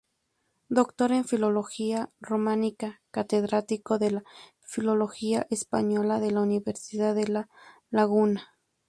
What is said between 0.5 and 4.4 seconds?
Doctor en Filología Románica, Catedrático de